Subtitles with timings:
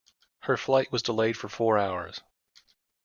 [0.39, 2.21] Her flight was delayed for four hours.